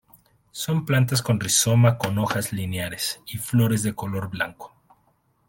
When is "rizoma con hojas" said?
1.39-2.53